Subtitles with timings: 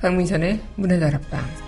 [0.00, 1.59] 박민선의 문화 다락방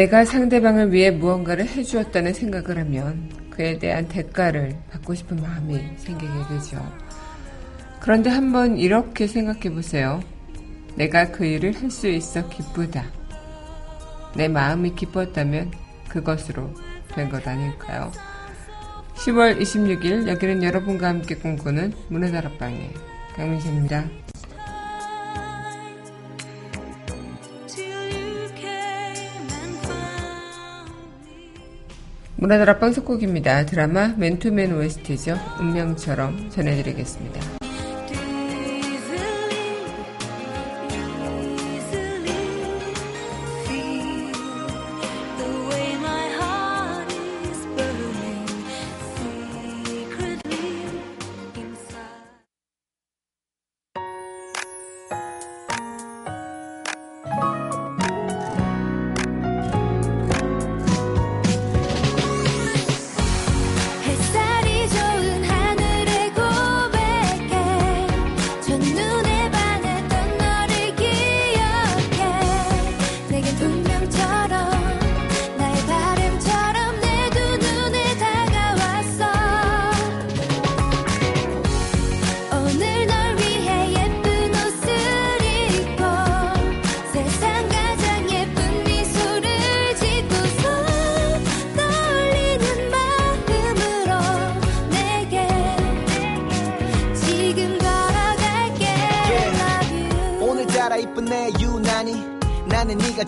[0.00, 6.82] 내가 상대방을 위해 무언가를 해주었다는 생각을 하면 그에 대한 대가를 받고 싶은 마음이 생기게 되죠.
[8.00, 10.22] 그런데 한번 이렇게 생각해 보세요.
[10.94, 13.04] 내가 그 일을 할 수 있어 기쁘다.
[14.36, 15.70] 내 마음이 기뻤다면
[16.08, 16.72] 그것으로
[17.14, 18.10] 된 것 아닐까요?
[19.16, 22.90] 10월 26일 여기는 여러분과 함께 꿈꾸는 문화다락방의
[23.36, 24.29] 강민선입니다.
[32.40, 33.66] 문화다락방 속곡입니다.
[33.66, 35.36] 드라마 맨투맨 OST죠.
[35.60, 37.59] 운명처럼 전해드리겠습니다.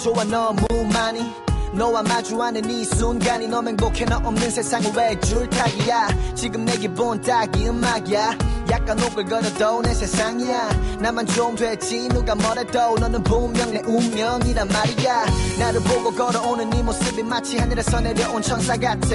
[0.02, 1.20] 좋아 너무 많이.
[1.74, 4.04] 너와 마주하는 이 순간이 너무 행복해.
[4.04, 6.08] 너 없는 세상을 왜 줄타기야?
[6.34, 8.36] 지금 내 기분 딱이 음악이야.
[8.70, 10.70] 약간 오글거려도 내 세상이야.
[10.98, 12.96] 나만 좀 됐지 누가 뭐래도.
[12.98, 15.24] 너는 분명 내 운명이란 말이야.
[15.60, 19.08] 나를 보고 걸어오는 네 모습이 마치 하늘에서 내려온 천사 같아.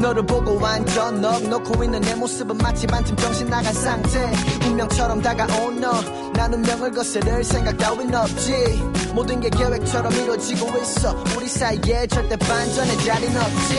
[0.00, 4.32] 너를 보고 완전 넋 놓고 있는 내 모습은 마치 반쯤 정신 나간 상태.
[4.66, 5.92] 운명처럼 다가온 너.
[6.32, 11.14] 나는 명을 거스를 생각 따윈 없지 모든 게 계획처럼 이루어지고 있어.
[11.36, 13.76] 우리 사이에 절대 반전의 자리는 없지.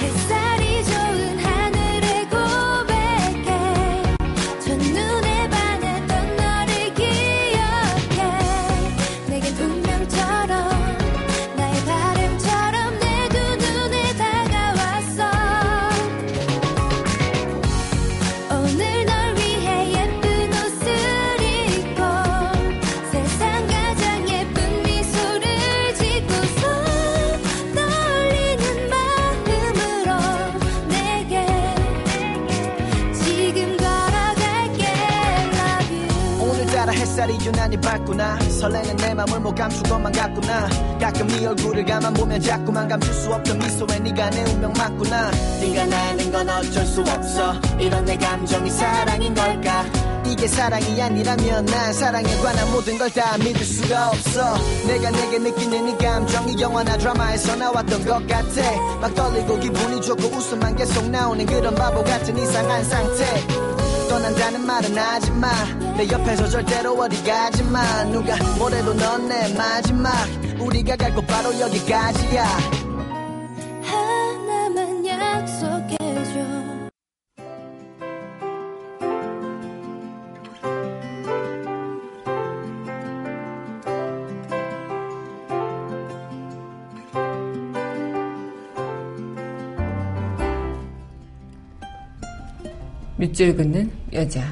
[0.00, 1.41] 햇살이 유
[37.72, 38.38] 난히 밝구나.
[38.38, 40.68] 설레는 내 맘을 못 감추고만 갔구나.
[41.00, 45.30] 가끔 네 얼굴을 가만 보면 자꾸만 감출 수 없던 미소에 네가 내 운명 맞구나.
[45.60, 47.54] 네가 나는 건 어쩔 수 없어.
[47.78, 49.84] 이런 내 감정이 사랑인 걸까?
[50.24, 54.54] 이게 사랑이 아니라면 난 사랑에 관한 모든 걸 다 믿을 수가 없어.
[54.86, 58.98] 내가 내게 느끼는 이 감정이 영화나 드라마에서 나왔던 것 같아.
[59.00, 63.61] 막 떨리고 기분이 좋고 웃음만 계속 나오는 그런 바보 같은 이상한 상태
[64.22, 65.48] 떠난다는 말은 하지마.
[65.96, 68.04] 내 옆에서 절대로 어디 가지마.
[68.04, 70.12] 누가 뭐래도 넌 내 마지막.
[70.60, 72.44] 우리가 갈 곳 바로 여기까지야
[93.22, 94.42] 밑줄 긋는 여자.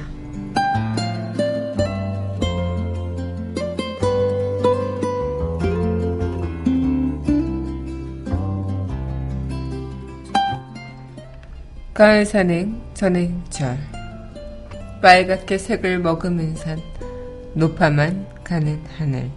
[11.93, 13.77] 가을 산행 전행철
[15.01, 16.79] 빨갛게 색을 머금은 산
[17.53, 19.29] 높아만 가는 하늘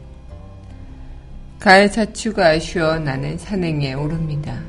[1.59, 4.63] 가을 자추가 아쉬워 나는 산행에 오릅니다.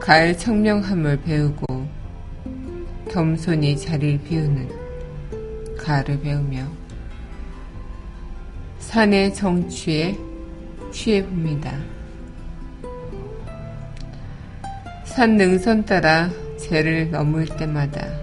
[0.00, 1.81] 가을 청명함을 배우고
[3.12, 4.70] 겸손히 자리를 비우는
[5.76, 6.66] 가을을 배우며
[8.78, 10.16] 산의 정취에
[10.90, 11.78] 취해봅니다.
[15.04, 18.22] 산 능선 따라 재를 넘을 때마다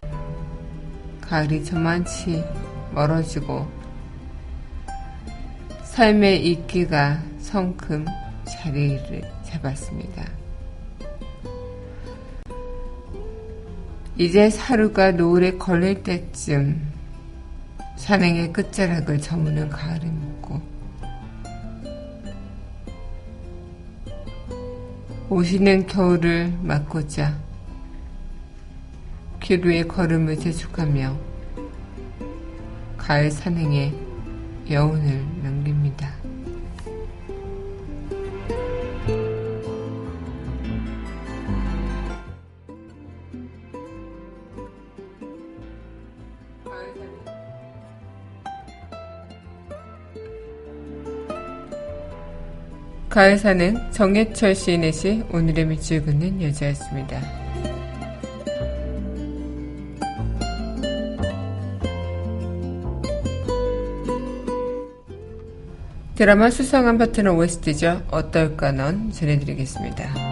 [1.22, 2.44] 가을이 저만치
[2.92, 3.68] 멀어지고
[5.84, 8.06] 삶의 이끼가 성큼
[8.46, 10.39] 자리를 잡았습니다.
[14.20, 16.92] 이제 사루가 노을에 걸릴 때쯤
[17.96, 20.62] 산행의 끝자락을 저무는 가을을 묻고
[25.30, 27.34] 오시는 겨울을 맞고자
[29.40, 31.18] 기루의 걸음을 재촉하며
[32.98, 33.94] 가을 산행에
[34.70, 35.79] 여운을 남깁니다.
[53.20, 57.20] 가을 사는 정해철 시인의 시 오늘의 밑줄 긋는 여자였습니다.
[66.16, 68.04] 드라마 수상한 파트너 OST죠.
[68.10, 70.29] 어떨까 넌 전해드리겠습니다.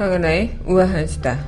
[0.00, 1.38] 강은하의 우아한 수다.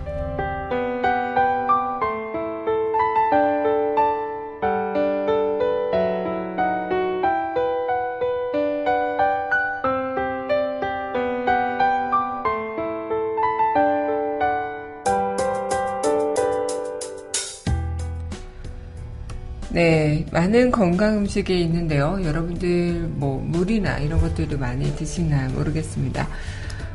[19.70, 22.20] 네, 많은 건강 음식이 있는데요.
[22.22, 26.28] 여러분들 뭐 물이나 이런 것들도 많이 드시나 모르겠습니다.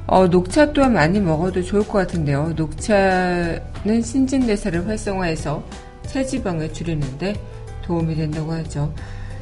[0.07, 2.53] 어, 녹차 또한 많이 먹어도 좋을 것 같은데요.
[2.55, 5.63] 녹차는 신진대사를 활성화해서
[6.07, 7.35] 체지방을 줄이는데
[7.83, 8.93] 도움이 된다고 하죠.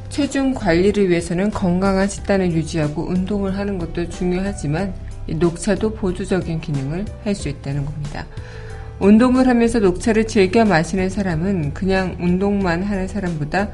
[0.08, 4.92] 체중 관리를 위해서는 건강한 식단을 유지하고 운동을 하는 것도 중요하지만
[5.28, 8.26] 녹차도 보조적인 기능을 할 수 있다는 겁니다.
[8.98, 13.68] 운동을 하면서 녹차를 즐겨 마시는 사람은 그냥 운동만 하는 사람보다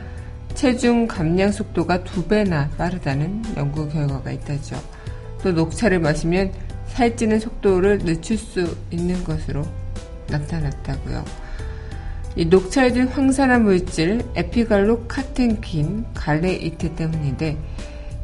[0.55, 4.77] 체중 감량 속도가 두 배나 빠르다는 연구 결과가 있다죠.
[5.43, 6.53] 또 녹차를 마시면
[6.93, 9.65] 살찌는 속도를 늦출 수 있는 것으로
[10.29, 11.25] 나타났다고요.
[12.37, 17.59] 이 녹차에 든 황산화 물질 에피갈로 카텐킨, 갈레이트 때문인데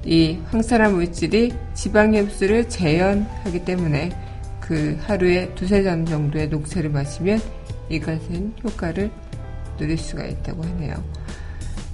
[0.05, 4.11] 이 황산화 물질이 지방 흡수를 재현하기 때문에
[4.61, 7.41] 그 하루에 두세 잔 정도의 녹차를 마시면
[7.91, 9.11] 이 같은 효과를
[9.79, 10.95] 누릴 수가 있다고 하네요.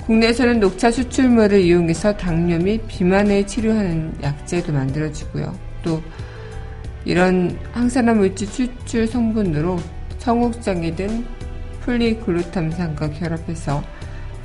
[0.07, 5.57] 국내에서는 녹차 수출물을 이용해서 당뇨 및 비만을 치료하는 약제도 만들어지고요.
[5.83, 6.03] 또
[7.05, 9.79] 이런 항산화 물질 추출 성분으로
[10.19, 11.27] 청국장이 든
[11.81, 13.83] 플리글루탐산과 결합해서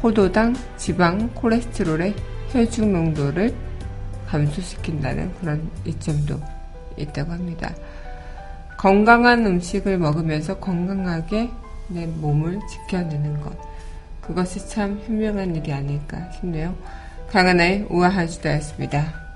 [0.01, 2.13] 포도당, 지방, 콜레스테롤의
[2.49, 3.53] 혈중 농도를
[4.27, 6.39] 감소시킨다는 그런 이점도
[6.97, 7.73] 있다고 합니다.
[8.77, 11.49] 건강한 음식을 먹으면서 건강하게
[11.89, 13.57] 내 몸을 지켜내는 것.
[14.21, 16.75] 그것이 참 현명한 일이 아닐까 싶네요.
[17.29, 19.28] 강하나의 우아한 수다였습니다.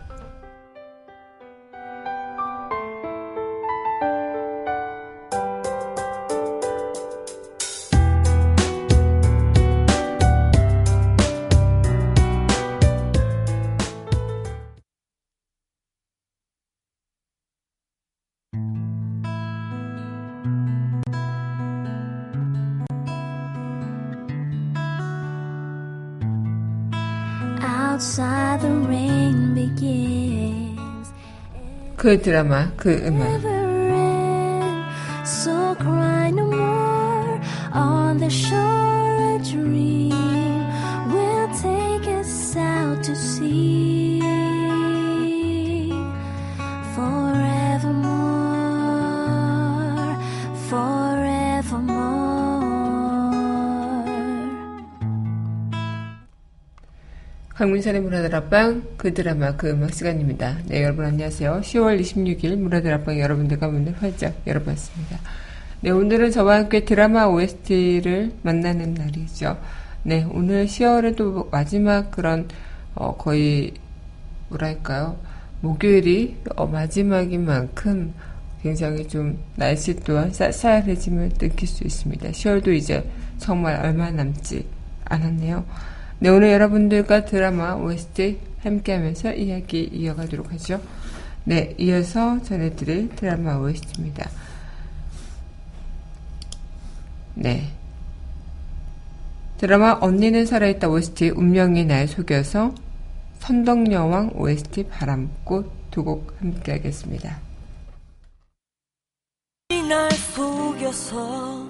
[31.96, 33.28] 그 드라마, 그 음악.
[35.24, 37.40] So cry no more
[37.74, 40.10] on the shore a dream
[41.12, 44.11] will take us out to sea
[57.63, 60.57] 강민선의 문화들 앞방 그 드라마 그 음악 시간입니다.
[60.65, 61.61] 네 여러분 안녕하세요.
[61.63, 65.17] 10월 26일 문화들 앞방 여러분들과 문을 활짝 열어봤습니다.
[65.79, 69.57] 네 오늘은 저와 함께 드라마 OST를 만나는 날이죠.
[70.03, 72.49] 네 오늘 10월의 또 마지막 그런
[72.95, 73.71] 어, 거의
[74.49, 75.17] 뭐랄까요
[75.61, 78.13] 목요일이 어, 마지막인 만큼
[78.61, 82.27] 굉장히 좀 날씨 또한 쌀쌀해짐을 느낄 수 있습니다.
[82.27, 84.67] 10월도 이제 정말 얼마 남지
[85.05, 85.92] 않았네요.
[86.23, 90.81] 네, 오늘 여러분들과 드라마 OST 함께하면서 이야기 이어가도록 하죠.
[91.43, 94.29] 네, 이어서 전해드릴 드라마 OST입니다.
[97.33, 97.73] 네.
[99.57, 102.73] 드라마 언니는 살아있다 OST 운명이 날 속여서
[103.39, 107.37] 선덕여왕 OST 바람꽃 두 곡 함께 하겠습니다.
[109.89, 111.67] 날 속여서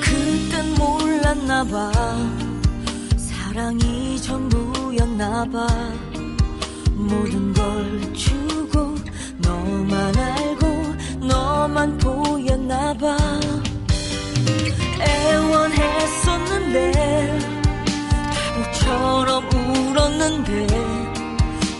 [0.00, 2.53] 그땐 몰랐나 봐
[3.54, 5.68] 사랑이 전부였나 봐.
[6.92, 8.96] 모든 걸 주고
[9.38, 10.66] 너만 알고
[11.20, 13.16] 너만 보였나 봐.
[15.00, 16.92] 애원했었는데
[18.56, 20.66] 바보처럼 울었는데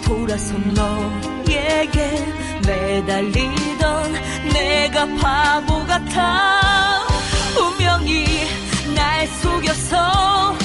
[0.04, 2.24] 돌아서 너에게
[2.64, 4.12] 매달리던
[4.52, 7.00] 내가 바보 같아.
[7.58, 8.26] 운명이
[8.94, 10.63] 날 속여서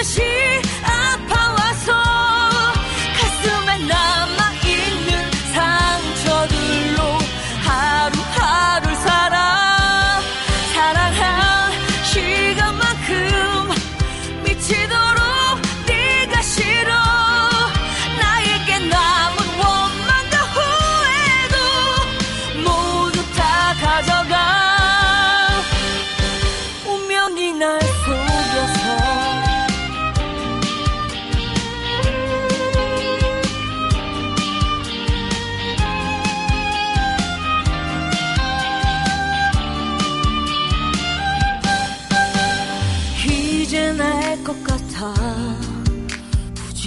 [0.00, 0.69] 미친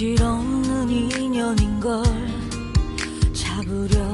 [0.04, 2.04] 부질없는 인연인걸
[3.32, 4.04] 잡으려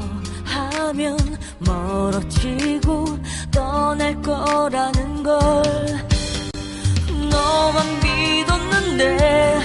[0.44, 1.18] 하면
[1.58, 3.18] 멀어지고
[3.50, 5.62] 떠날 거라는 걸.
[7.28, 9.60] 너만 믿었는데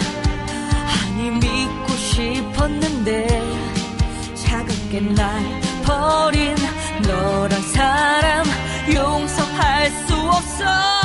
[0.87, 3.27] 아니 믿고 싶었는데
[4.33, 6.55] 차갑게 날 버린
[7.03, 8.45] 너란 사람
[8.91, 11.04] 용서할 수 없어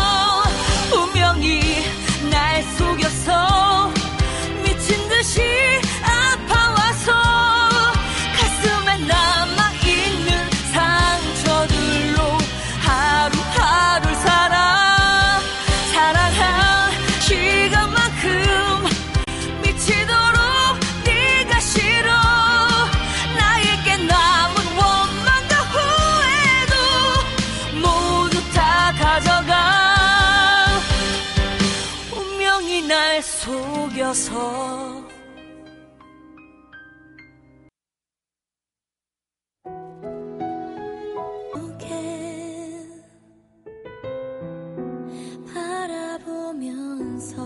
[46.20, 47.36] 바라보면서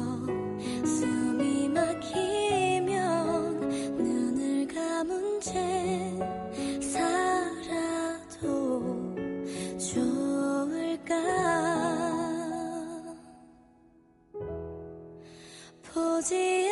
[0.85, 3.61] 숨이 막히면
[3.99, 6.19] 눈을 감은 채
[6.81, 8.83] 살아도
[9.79, 11.15] 좋을까?
[15.83, 16.64] 보지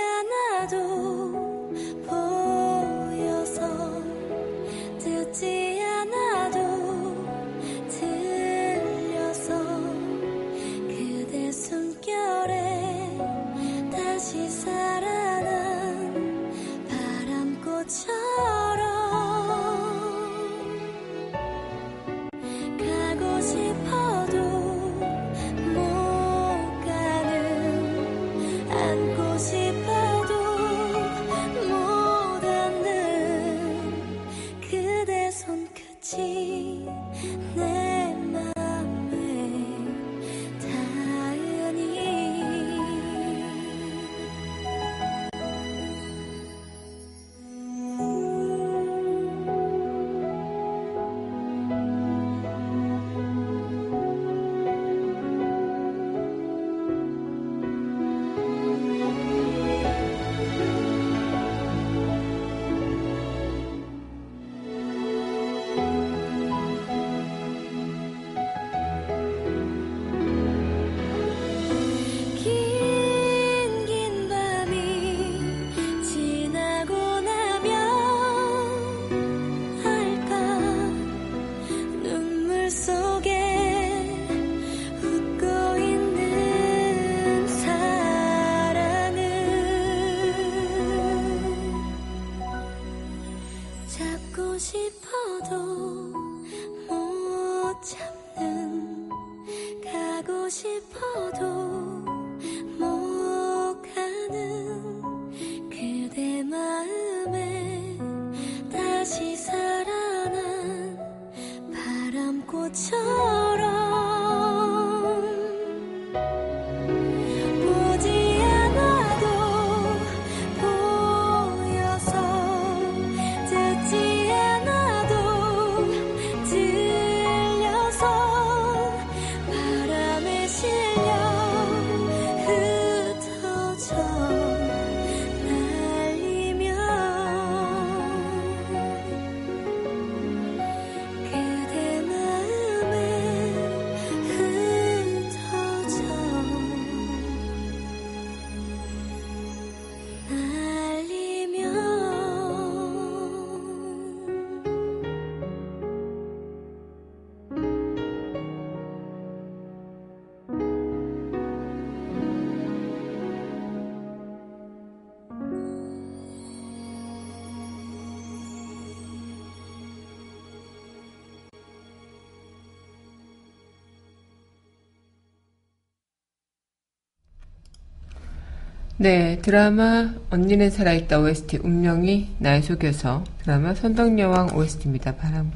[179.02, 185.16] 네, 드라마 언니는 살아있다 OST 운명이 날 속여서 드라마 선덕여왕 OST입니다.
[185.16, 185.50] 바람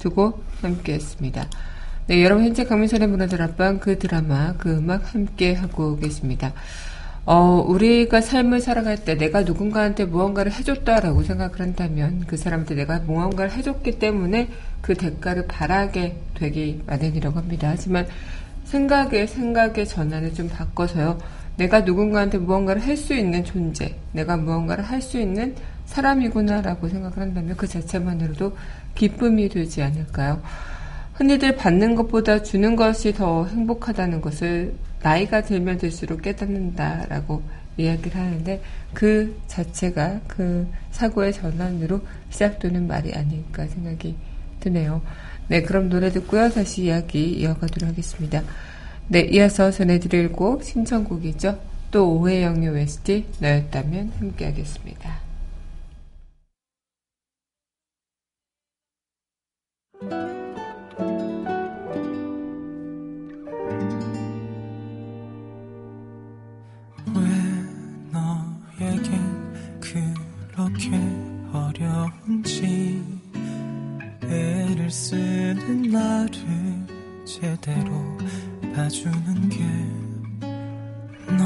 [0.00, 1.48] 두고 함께 했습니다.
[2.08, 6.52] 네, 여러분 현재 강민선의 문화들 앞방 그 드라마 그 음악 함께 하고 계십니다.
[7.24, 13.52] 어, 우리가 삶을 살아갈 때 내가 누군가한테 무언가를 해줬다라고 생각을 한다면 그 사람한테 내가 무언가를
[13.52, 14.48] 해줬기 때문에
[14.80, 17.68] 그 대가를 바라게 되기 마련이라고 합니다.
[17.70, 18.08] 하지만
[18.64, 21.39] 생각의 생각의 전환을 좀 바꿔서요.
[21.60, 27.54] 내가 누군가한테 무언가를 할 수 있는 존재, 내가 무언가를 할 수 있는 사람이구나라고 생각을 한다면
[27.56, 28.56] 그 자체만으로도
[28.94, 30.42] 기쁨이 되지 않을까요?
[31.14, 37.42] 흔히들 받는 것보다 주는 것이 더 행복하다는 것을 나이가 들면 들수록 깨닫는다라고
[37.76, 38.62] 이야기를 하는데
[38.94, 44.16] 그 자체가 그 사고의 전환으로 시작되는 말이 아닐까 생각이
[44.60, 45.02] 드네요.
[45.48, 46.48] 네, 그럼 노래 듣고요.
[46.48, 48.42] 다시 이야기 이어가도록 하겠습니다.
[49.12, 51.58] 네, 이어서 전해드릴 곡 신청곡이죠.
[51.90, 55.18] 또 오해영의 OST 너였다면 함께하겠습니다.
[77.66, 78.49] 왜너
[78.80, 79.90] 안아주는 게
[81.36, 81.44] 너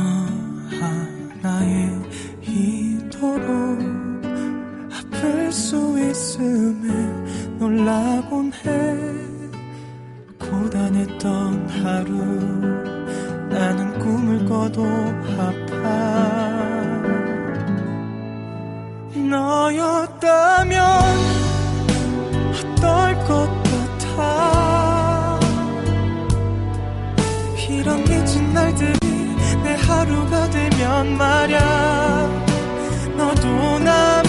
[0.78, 1.90] 하나의
[2.42, 3.80] 이토록
[4.92, 6.88] 아플 수 있음에
[7.58, 8.94] 놀라곤 해.
[10.38, 12.14] 고단했던 하루
[13.48, 14.84] 나는 꿈을 꿔도
[15.38, 15.82] 아파.
[19.28, 20.80] 너였다면
[27.68, 28.98] 이런 미친 날들이
[29.62, 32.44] 내 하루가 되면 말야.
[33.16, 34.22] 너도 나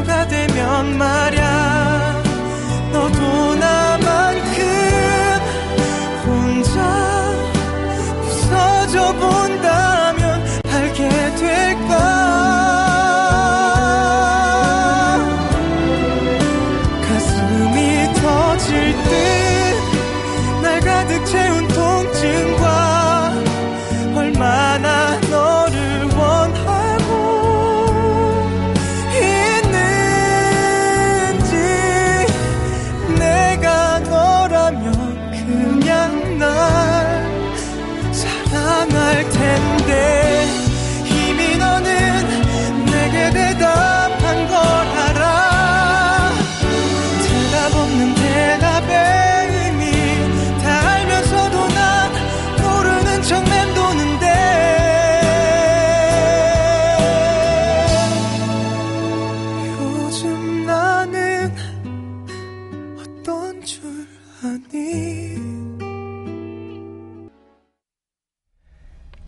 [0.00, 1.59] 내 하루가 되면 말야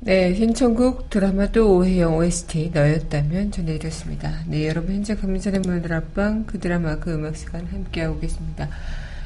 [0.05, 4.41] 네, 신청곡 드라마도 오해영 OST 너였다면 전해드렸습니다.
[4.49, 8.69] 네, 여러분 현재 감민선의 문을 앞방 그 드라마 그 음악 시간 함께하고 계십니다.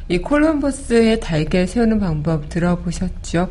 [0.09, 3.49] 이 콜럼버스의 달걀 세우는 방법 들어보셨죠?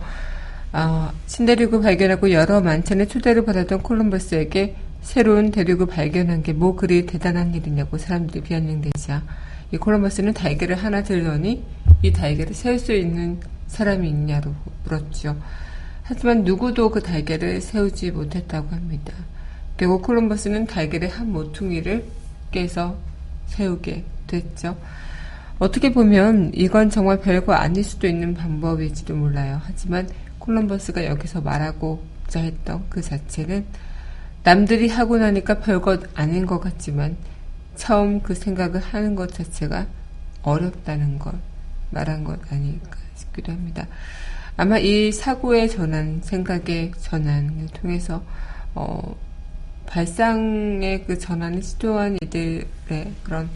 [0.71, 7.55] 아, 신대륙을 발견하고 여러 만찬의 초대를 받았던 콜럼버스에게 새로운 대륙을 발견한 게 뭐 그리 대단한
[7.55, 9.23] 일이냐고 사람들이 비아냥대자
[9.71, 11.63] 이 콜럼버스는 달걀을 하나 들더니
[12.03, 15.35] 이 달걀을 세울 수 있는 사람이 있냐고 물었죠.
[16.07, 19.11] 하지만 누구도 그 달걀을 세우지 못했다고 합니다.
[19.75, 22.05] 결국 콜럼버스는 달걀의 한 모퉁이를
[22.51, 22.95] 깨서
[23.47, 24.77] 세우게 됐죠.
[25.57, 29.59] 어떻게 보면 이건 정말 별거 아닐 수도 있는 방법일지도 몰라요.
[29.63, 33.65] 하지만 콜럼버스가 여기서 말하고자 했던 그 자체는
[34.43, 37.17] 남들이 하고 나니까 별것 아닌 것 같지만
[37.75, 39.87] 처음 그 생각을 하는 것 자체가
[40.43, 41.33] 어렵다는 걸
[41.89, 43.87] 말한 것 아닐까 싶기도 합니다.
[44.57, 48.23] 아마 이 사고의 전환, 생각의 전환을 통해서
[48.73, 49.15] 어,
[49.85, 52.65] 발상의 그 전환을 시도한 이들의
[53.23, 53.49] 그런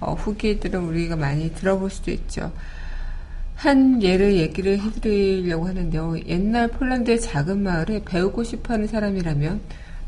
[0.00, 2.52] 어, 후기들은 우리가 많이 들어볼 수도 있죠.
[3.56, 6.16] 한 예를 얘기를 해드리려고 하는데요.
[6.26, 9.60] 옛날 폴란드의 작은 마을에 배우고 싶어하는 사람이라면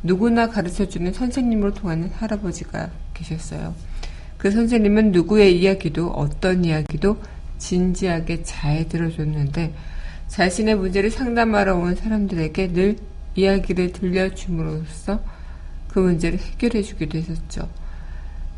[0.02, 3.74] 누구나 가르쳐주는 선생님으로 통하는 할아버지가 계셨어요.
[4.36, 7.18] 그 선생님은 누구의 이야기도 어떤 이야기도
[7.58, 9.72] 진지하게 잘 들어줬는데
[10.28, 12.96] 자신의 문제를 상담하러 온 사람들에게 늘
[13.34, 15.22] 이야기를 들려줌으로써
[15.88, 17.68] 그 문제를 해결해 주기도 했었죠.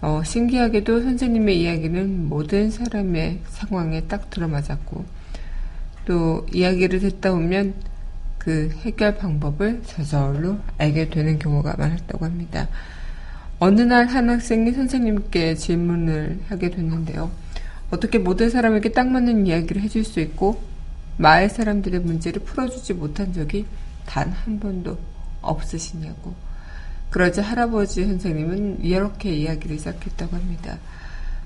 [0.01, 5.05] 어, 신기하게도 선생님의 이야기는 모든 사람의 상황에 딱 들어맞았고
[6.07, 7.75] 또 이야기를 듣다 보면
[8.39, 12.69] 그 해결 방법을 저절로 알게 되는 경우가 많았다고 합니다.
[13.61, 17.31] 어느 날 한 학생이 선생님께 질문을 하게 됐는데요.
[17.91, 20.63] 어떻게 모든 사람에게 딱 맞는 이야기를 해줄 수 있고
[21.19, 23.67] 마을 사람들의 문제를 풀어주지 못한 적이
[24.07, 24.99] 단 한 번도
[25.43, 26.35] 없으시냐고.
[27.11, 30.79] 그러자 할아버지 선생님은 이렇게 이야기를 시작했다고 합니다.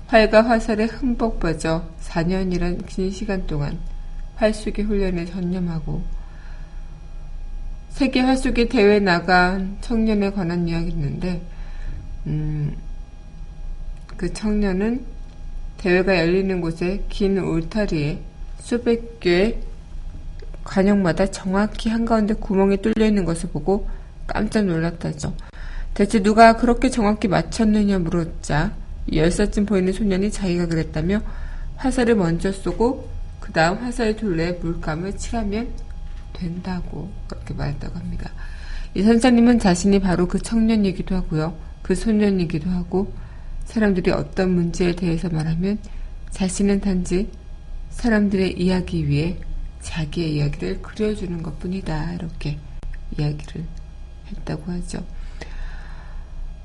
[0.07, 3.79] 활과 화살에 흠뻑 빠져 4년이란 긴 시간 동안
[4.35, 6.03] 활쏘기 훈련에 전념하고
[7.89, 11.41] 세계 활쏘기 대회 나간 청년에 관한 이야기였는데
[12.27, 12.75] 음,
[14.17, 15.05] 그 청년은
[15.77, 18.19] 대회가 열리는 곳에 긴 울타리에
[18.63, 19.59] 수백 개의
[20.63, 23.89] 관역마다 정확히 한가운데 구멍이 뚫려 있는 것을 보고
[24.25, 25.35] 깜짝 놀랐다죠.
[25.93, 28.71] 대체 누가 그렇게 정확히 맞췄느냐 물었자
[29.13, 31.19] 열사쯤 보이는 소년이 자기가 그랬다며
[31.75, 33.09] 화살을 먼저 쏘고
[33.41, 35.67] 그 다음 화살 둘레에 물감을 칠하면
[36.31, 38.31] 된다고 그렇게 말했다고 합니다.
[38.93, 41.53] 이 선사님은 자신이 바로 그 청년이기도 하고요.
[41.81, 43.11] 그 소년이기도 하고
[43.65, 45.79] 사람들이 어떤 문제에 대해서 말하면
[46.31, 47.29] 자신은 단지
[47.93, 49.37] 사람들의 이야기 위에
[49.81, 52.13] 자기의 이야기를 그려주는 것 뿐이다.
[52.13, 52.57] 이렇게
[53.17, 53.63] 이야기를
[54.29, 55.05] 했다고 하죠.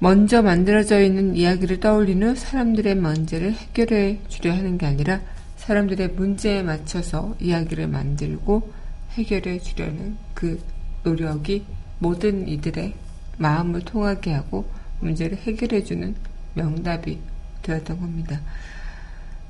[0.01, 5.21] 먼저 만들어져 있는 이야기를 떠올린 후 사람들의 문제를 해결해 주려 하는 게 아니라
[5.57, 8.73] 사람들의 문제에 맞춰서 이야기를 만들고
[9.13, 10.63] 해결해 주려는 그
[11.03, 11.65] 노력이
[11.99, 12.95] 모든 이들의
[13.39, 14.69] 마음을 통하게 하고
[15.01, 16.15] 문제를 해결해 주는
[16.55, 17.19] 명답이
[17.63, 18.41] 되었던 겁니다.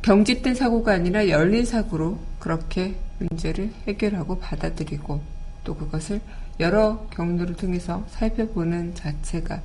[0.08, 5.20] 경직된 사고가 아니라 열린 사고로 그렇게 문제를 해결하고 받아들이고
[5.64, 6.22] 또 그것을
[6.60, 9.60] 여러 경로를 통해서 살펴보는 자체가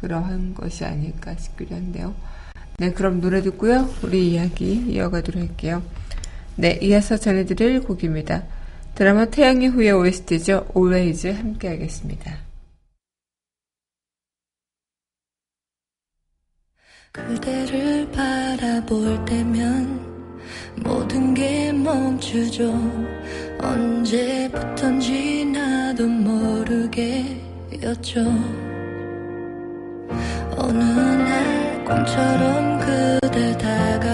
[0.00, 2.14] 그러한 것이 아닐까 싶기도 한데요.
[2.78, 3.92] 네, 그럼 노래 듣고요.
[4.04, 5.82] 우리 이야기 이어가도록 할게요.
[6.54, 8.44] 네, 이어서 전해드릴 곡입니다.
[8.94, 10.68] 드라마 태양의 후예 OST죠.
[10.76, 12.41] Always 함께 하겠습니다.
[17.12, 20.00] 그대를 바라볼 때면
[20.82, 22.72] 모든 게 멈추죠.
[23.60, 27.40] 언제부턴지 나도 모르게였죠.
[30.56, 34.11] 어느 날 꿈처럼 그대 다가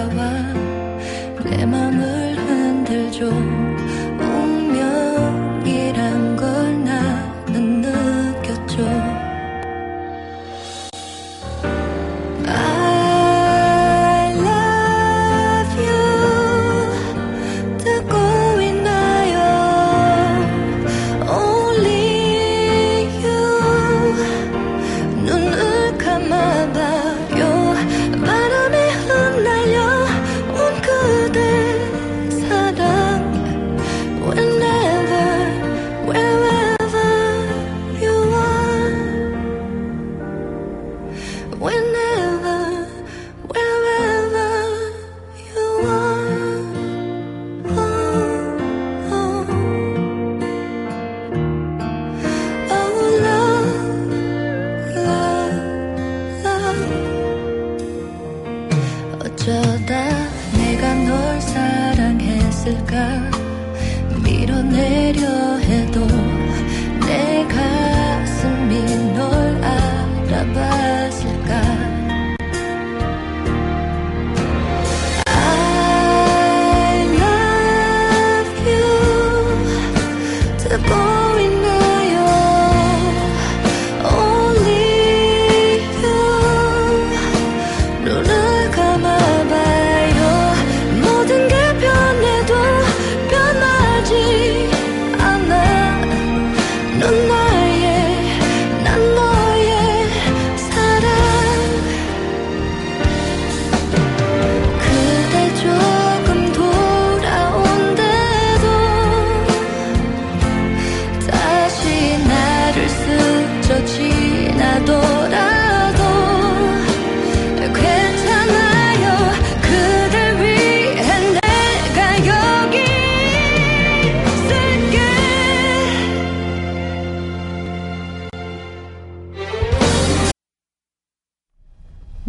[64.69, 66.18] 내려 해도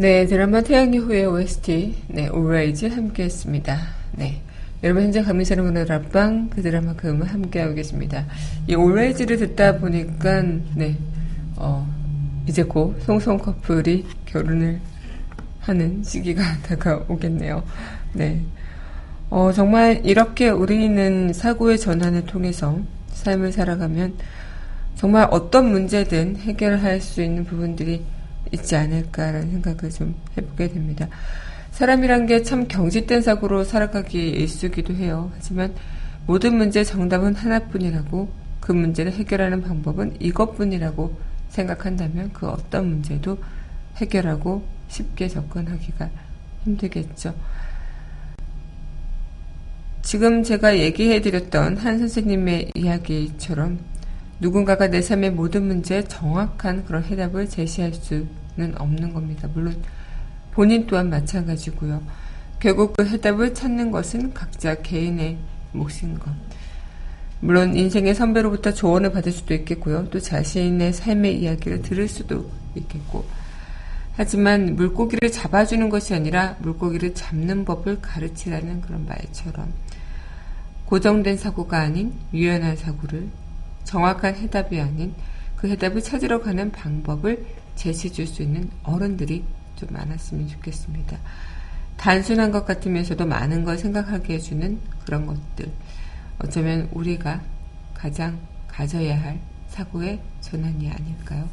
[0.00, 3.78] 네, 드라마 태양의 후예 OST, 네, Always 함께 했습니다.
[4.12, 4.40] 네.
[4.82, 8.24] 여러분, 현재 감미사랑 문화 앞방 그 드라마 그 음악 함께하고 계십니다.
[8.66, 10.40] 이 Always를 듣다 보니까,
[10.74, 10.96] 네,
[11.56, 11.86] 어,
[12.46, 14.80] 이제 곧 송송 커플이 결혼을
[15.60, 17.62] 하는 시기가 다가오겠네요.
[18.14, 18.40] 네.
[19.28, 24.14] 어, 정말 이렇게 우리는 사고의 전환을 통해서 삶을 살아가면
[24.94, 28.02] 정말 어떤 문제든 해결할 수 있는 부분들이
[28.52, 31.08] 있지 않을까라는 생각을 좀 해보게 됩니다.
[31.72, 35.30] 사람이란 게 참 경직된 사고로 살아가기 일쑤기도 해요.
[35.34, 35.74] 하지만
[36.26, 38.28] 모든 문제의 정답은 하나뿐이라고
[38.60, 41.16] 그 문제를 해결하는 방법은 이것뿐이라고
[41.48, 43.38] 생각한다면 그 어떤 문제도
[43.96, 46.10] 해결하고 쉽게 접근하기가
[46.64, 47.34] 힘들겠죠.
[50.02, 53.78] 지금 제가 얘기해드렸던 한 선생님의 이야기처럼
[54.40, 58.26] 누군가가 내 삶의 모든 문제에 정확한 그런 해답을 제시할 수
[58.60, 59.48] 는 없는 겁니다.
[59.54, 59.82] 물론
[60.52, 62.02] 본인 또한 마찬가지고요.
[62.58, 65.38] 결국 그 해답을 찾는 것은 각자 개인의
[65.72, 66.30] 몫인 것.
[67.40, 70.10] 물론 인생의 선배로부터 조언을 받을 수도 있겠고요.
[70.10, 73.24] 또 자신의 삶의 이야기를 들을 수도 있겠고.
[74.12, 79.72] 하지만 물고기를 잡아주는 것이 아니라 물고기를 잡는 법을 가르치라는 그런 말처럼
[80.84, 83.28] 고정된 사고가 아닌 유연한 사고를
[83.84, 85.14] 정확한 해답이 아닌
[85.56, 87.46] 그 해답을 찾으러 가는 방법을
[87.80, 89.42] 제시해 줄수 있는 어른들이
[89.76, 91.16] 좀 많았으면 좋겠습니다.
[91.96, 95.70] 단순한 것 같으면서도 많은 걸 생각하게 해주는 그런 것들.
[96.38, 97.40] 어쩌면 우리가
[97.94, 98.38] 가장
[98.68, 101.48] 가져야 할 사고의 전환이 아닐까요?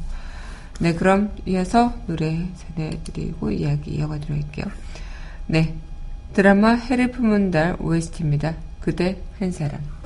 [0.82, 4.66] 네, 그럼 이어서 노래 전해드리고 이야기 이어가도록 할게요.
[5.48, 5.76] 네,
[6.34, 8.54] 드라마 해를 품은 달 OST입니다.
[8.82, 9.97] 그대 한 사람.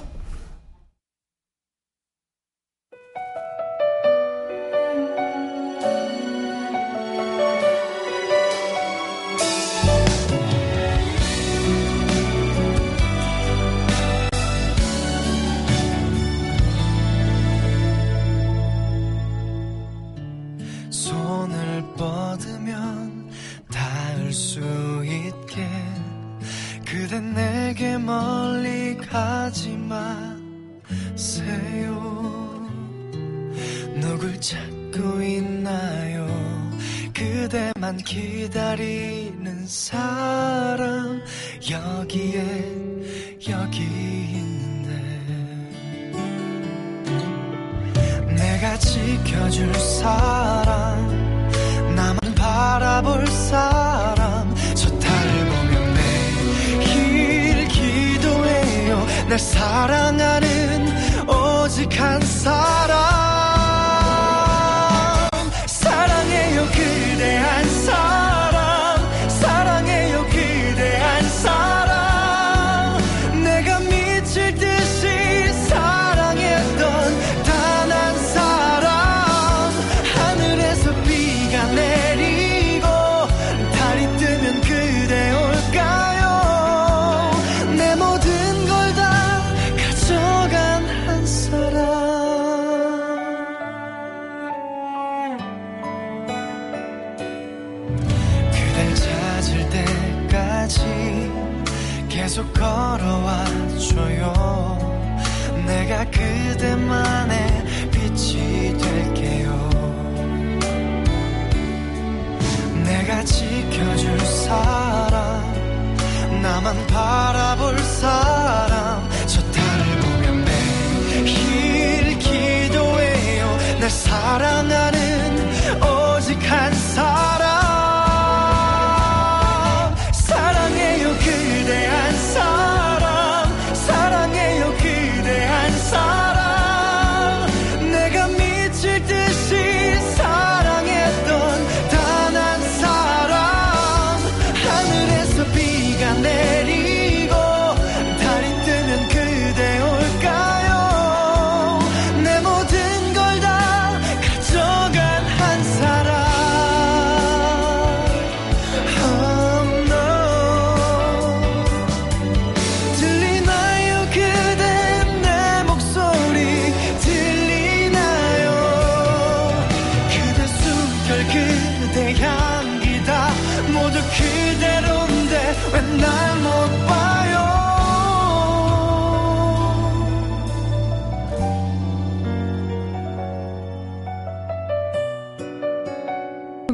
[59.32, 60.88] 날 사랑하는
[61.26, 63.11] 오직 한 사람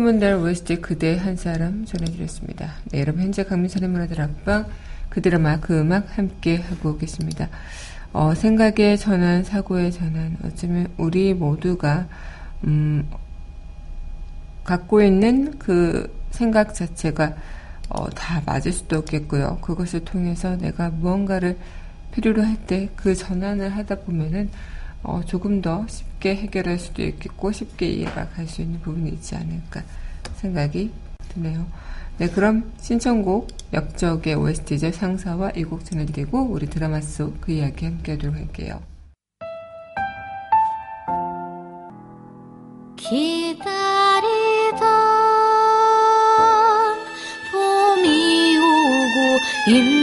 [0.08, 2.76] 후문달 웨스트 그대 한 사람 전해드렸습니다.
[2.92, 4.66] 네, 여러분 현재 강민선의 문화다락방
[5.10, 7.50] 그 드라마 그 음악 함께 하고 계십니다.
[8.14, 12.08] 어, 생각의 전환, 사고의 전환, 어쩌면 우리 모두가
[12.64, 13.06] 음,
[14.64, 17.36] 갖고 있는 그 생각 자체가
[17.90, 19.58] 어, 다 맞을 수도 없겠고요.
[19.62, 21.58] 그것을 통해서 내가 무언가를
[22.14, 24.50] 필요로 할 때 그 전환을 하다 보면은
[25.08, 29.82] 어, 조금 더 쉽게 해결할 수도 있겠고 쉽게 이해가 갈 수 있는 부분이 있지 않을까
[30.36, 30.92] 생각이
[31.30, 31.66] 드네요.
[32.18, 38.14] 네, 그럼 신청곡 역적의 OST제 상사와 이 곡 전해드리고 우리 드라마 속 그 이야기 함께
[38.14, 38.82] 하도록 할게요.
[46.18, 46.98] 기다리던
[47.52, 48.54] 봄이
[49.68, 49.97] 있는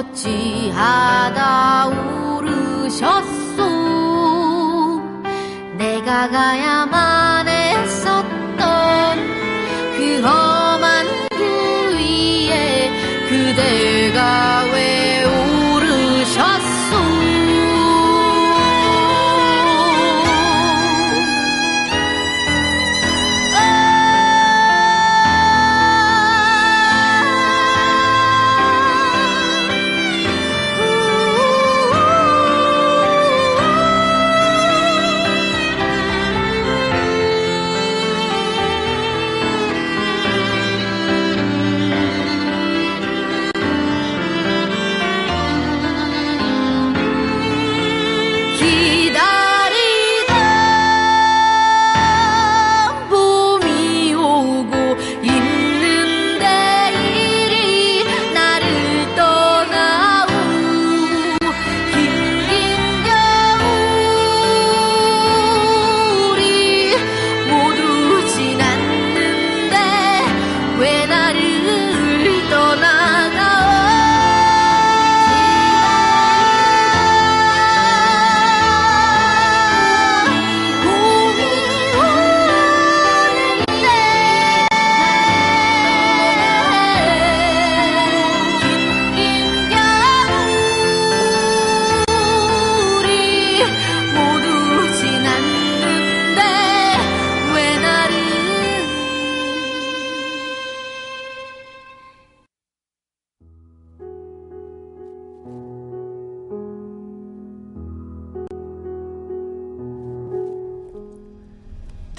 [0.00, 1.86] 어찌하다
[2.38, 3.58] 오르셨소?
[5.76, 8.58] 내가 가야만 했었던
[9.96, 11.40] 그 험한 길
[11.98, 12.90] 위에
[13.28, 15.19] 그대가 왜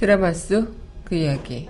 [0.02, 0.82] 드라마 속
[1.12, 1.70] 그 이야기.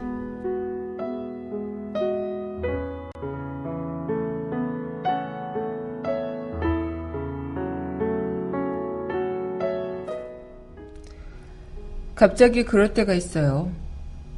[12.15, 13.71] 갑자기 그럴 때가 있어요.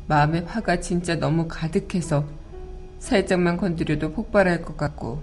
[0.08, 2.26] 마음에 화가 진짜 너무 가득해서
[3.00, 5.22] 살짝만 건드려도 폭발할 것 같고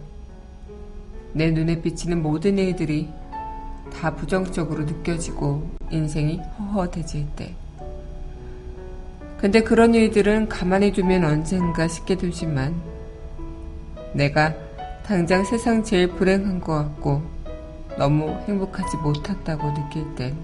[1.33, 3.09] 내 눈에 비치는 모든 일들이
[3.91, 7.57] 다 부정적으로 느껴지고 인생이 허허해질 때.
[9.41, 12.75] 근데 그런 일들은 가만히 두면 언젠가 쉽게 되지만
[14.13, 14.55] 내가
[15.03, 17.23] 당장 세상 제일 불행한 것 같고
[17.97, 20.37] 너무 행복하지 못했다고 느낄 땐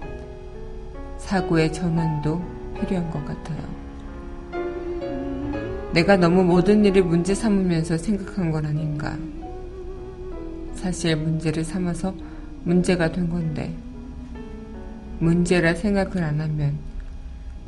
[1.19, 2.41] 사고의 전환도
[2.79, 3.61] 필요한 것 같아요.
[5.93, 9.15] 내가 너무 모든 일을 문제 삼으면서 생각한 건 아닌가.
[10.73, 12.15] 사실 문제를 삼아서
[12.63, 13.71] 문제가 된 건데
[15.19, 16.86] 문제라 생각을 안 하면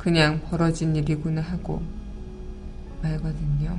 [0.00, 1.82] 그냥 벌어진 일이구나 하고
[3.02, 3.78] 말거든요.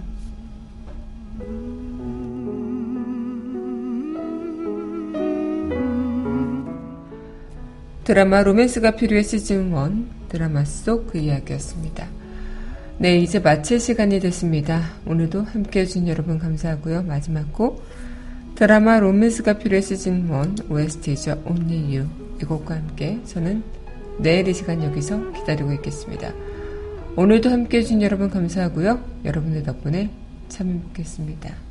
[8.04, 12.08] 드라마 로맨스가 필요해 시즌 1 드라마 속 그 이야기였습니다.
[13.00, 14.92] 네, 이제 마칠 시간이 됐습니다.
[15.08, 17.02] 오늘도 함께 해준 여러분 감사하고요.
[17.02, 17.84] 마지막 곡
[18.54, 21.42] 드라마 로맨스가 필요해 시즌 1 OST죠.
[21.48, 22.08] Only You
[22.40, 23.81] 이 곡과 함께 저는
[24.22, 26.32] 내일 이 시간 여기서 기다리고 있겠습니다.
[27.16, 29.00] 오늘도 함께 해준 여러분 감사하고요.
[29.26, 30.12] 여러분들 덕분에
[30.48, 31.71] 참 행복했습니다.